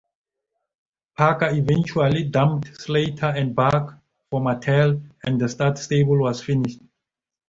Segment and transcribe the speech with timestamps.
[1.15, 3.99] Parker eventually dumped Slater and Buck
[4.31, 6.81] for Martel and the Stud Stable was finished.